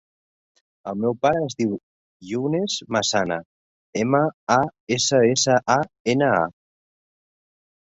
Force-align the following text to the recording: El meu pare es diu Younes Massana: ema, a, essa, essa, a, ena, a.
El 0.91 0.95
meu 1.01 1.11
pare 1.25 1.43
es 1.47 1.55
diu 1.59 1.75
Younes 2.29 2.79
Massana: 2.97 3.39
ema, 4.05 4.23
a, 4.57 4.57
essa, 4.99 5.23
essa, 5.37 5.61
a, 5.77 5.79
ena, 6.17 6.33
a. 6.43 6.51